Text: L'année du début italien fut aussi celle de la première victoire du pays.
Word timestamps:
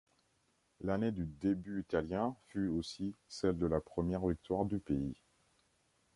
L'année 0.79 1.11
du 1.11 1.27
début 1.27 1.81
italien 1.81 2.35
fut 2.47 2.69
aussi 2.69 3.13
celle 3.27 3.59
de 3.59 3.67
la 3.67 3.79
première 3.79 4.25
victoire 4.25 4.65
du 4.65 4.79
pays. 4.79 5.13